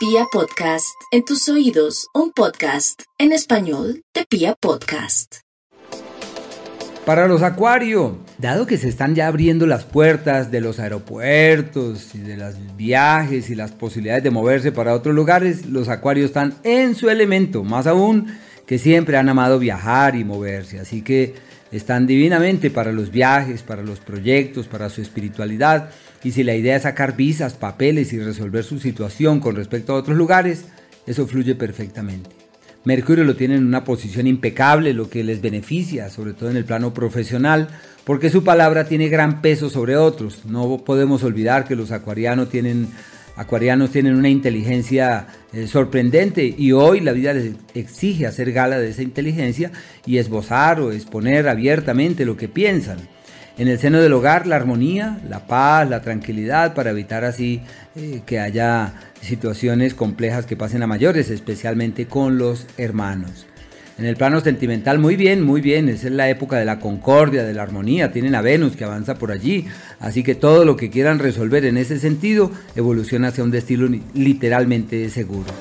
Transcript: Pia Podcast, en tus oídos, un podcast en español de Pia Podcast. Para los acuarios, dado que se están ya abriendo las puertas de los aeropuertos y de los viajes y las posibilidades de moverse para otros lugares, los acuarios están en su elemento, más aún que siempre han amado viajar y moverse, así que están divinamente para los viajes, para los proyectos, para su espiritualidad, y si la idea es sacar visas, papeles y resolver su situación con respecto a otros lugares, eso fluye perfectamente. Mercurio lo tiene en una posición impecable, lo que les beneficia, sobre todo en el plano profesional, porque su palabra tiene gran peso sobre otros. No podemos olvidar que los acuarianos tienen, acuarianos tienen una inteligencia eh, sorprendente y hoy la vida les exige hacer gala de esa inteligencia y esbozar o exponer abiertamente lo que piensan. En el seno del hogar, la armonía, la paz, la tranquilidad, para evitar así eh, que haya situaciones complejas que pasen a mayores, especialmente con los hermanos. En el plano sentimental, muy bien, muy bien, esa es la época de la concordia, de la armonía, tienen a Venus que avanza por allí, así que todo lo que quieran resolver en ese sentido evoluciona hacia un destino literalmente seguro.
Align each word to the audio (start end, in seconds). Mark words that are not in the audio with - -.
Pia 0.00 0.24
Podcast, 0.32 0.96
en 1.10 1.26
tus 1.26 1.46
oídos, 1.50 2.08
un 2.14 2.32
podcast 2.32 3.02
en 3.18 3.32
español 3.32 4.02
de 4.14 4.24
Pia 4.24 4.54
Podcast. 4.58 5.40
Para 7.04 7.28
los 7.28 7.42
acuarios, 7.42 8.12
dado 8.38 8.66
que 8.66 8.78
se 8.78 8.88
están 8.88 9.14
ya 9.14 9.26
abriendo 9.26 9.66
las 9.66 9.84
puertas 9.84 10.50
de 10.50 10.62
los 10.62 10.78
aeropuertos 10.78 12.14
y 12.14 12.20
de 12.20 12.38
los 12.38 12.54
viajes 12.78 13.50
y 13.50 13.54
las 13.54 13.72
posibilidades 13.72 14.24
de 14.24 14.30
moverse 14.30 14.72
para 14.72 14.94
otros 14.94 15.14
lugares, 15.14 15.66
los 15.66 15.90
acuarios 15.90 16.28
están 16.28 16.54
en 16.62 16.94
su 16.94 17.10
elemento, 17.10 17.62
más 17.62 17.86
aún 17.86 18.38
que 18.70 18.78
siempre 18.78 19.16
han 19.16 19.28
amado 19.28 19.58
viajar 19.58 20.14
y 20.14 20.22
moverse, 20.22 20.78
así 20.78 21.02
que 21.02 21.34
están 21.72 22.06
divinamente 22.06 22.70
para 22.70 22.92
los 22.92 23.10
viajes, 23.10 23.64
para 23.64 23.82
los 23.82 23.98
proyectos, 23.98 24.68
para 24.68 24.88
su 24.90 25.02
espiritualidad, 25.02 25.90
y 26.22 26.30
si 26.30 26.44
la 26.44 26.54
idea 26.54 26.76
es 26.76 26.82
sacar 26.82 27.16
visas, 27.16 27.54
papeles 27.54 28.12
y 28.12 28.20
resolver 28.20 28.62
su 28.62 28.78
situación 28.78 29.40
con 29.40 29.56
respecto 29.56 29.92
a 29.92 29.96
otros 29.96 30.16
lugares, 30.16 30.66
eso 31.04 31.26
fluye 31.26 31.56
perfectamente. 31.56 32.30
Mercurio 32.84 33.24
lo 33.24 33.34
tiene 33.34 33.56
en 33.56 33.66
una 33.66 33.82
posición 33.82 34.28
impecable, 34.28 34.94
lo 34.94 35.10
que 35.10 35.24
les 35.24 35.40
beneficia, 35.40 36.08
sobre 36.08 36.32
todo 36.32 36.48
en 36.48 36.56
el 36.56 36.64
plano 36.64 36.94
profesional, 36.94 37.70
porque 38.04 38.30
su 38.30 38.44
palabra 38.44 38.84
tiene 38.84 39.08
gran 39.08 39.42
peso 39.42 39.68
sobre 39.68 39.96
otros. 39.96 40.44
No 40.44 40.84
podemos 40.84 41.24
olvidar 41.24 41.66
que 41.66 41.74
los 41.74 41.90
acuarianos 41.90 42.50
tienen, 42.50 42.86
acuarianos 43.40 43.90
tienen 43.90 44.16
una 44.16 44.28
inteligencia 44.28 45.26
eh, 45.54 45.66
sorprendente 45.66 46.54
y 46.56 46.72
hoy 46.72 47.00
la 47.00 47.12
vida 47.12 47.32
les 47.32 47.54
exige 47.72 48.26
hacer 48.26 48.52
gala 48.52 48.78
de 48.78 48.90
esa 48.90 49.00
inteligencia 49.00 49.72
y 50.04 50.18
esbozar 50.18 50.78
o 50.78 50.92
exponer 50.92 51.48
abiertamente 51.48 52.26
lo 52.26 52.36
que 52.36 52.48
piensan. 52.48 52.98
En 53.56 53.68
el 53.68 53.78
seno 53.78 54.02
del 54.02 54.12
hogar, 54.12 54.46
la 54.46 54.56
armonía, 54.56 55.20
la 55.26 55.46
paz, 55.46 55.88
la 55.88 56.02
tranquilidad, 56.02 56.74
para 56.74 56.90
evitar 56.90 57.24
así 57.24 57.62
eh, 57.96 58.20
que 58.26 58.40
haya 58.40 58.92
situaciones 59.22 59.94
complejas 59.94 60.44
que 60.44 60.56
pasen 60.56 60.82
a 60.82 60.86
mayores, 60.86 61.30
especialmente 61.30 62.06
con 62.06 62.36
los 62.36 62.66
hermanos. 62.76 63.46
En 64.00 64.06
el 64.06 64.16
plano 64.16 64.40
sentimental, 64.40 64.98
muy 64.98 65.14
bien, 65.14 65.42
muy 65.42 65.60
bien, 65.60 65.90
esa 65.90 66.06
es 66.06 66.14
la 66.14 66.30
época 66.30 66.56
de 66.56 66.64
la 66.64 66.80
concordia, 66.80 67.44
de 67.44 67.52
la 67.52 67.64
armonía, 67.64 68.12
tienen 68.12 68.34
a 68.34 68.40
Venus 68.40 68.74
que 68.74 68.84
avanza 68.84 69.16
por 69.16 69.30
allí, 69.30 69.66
así 69.98 70.22
que 70.22 70.34
todo 70.34 70.64
lo 70.64 70.74
que 70.78 70.88
quieran 70.88 71.18
resolver 71.18 71.66
en 71.66 71.76
ese 71.76 71.98
sentido 71.98 72.50
evoluciona 72.76 73.28
hacia 73.28 73.44
un 73.44 73.50
destino 73.50 73.86
literalmente 74.14 75.10
seguro. 75.10 75.52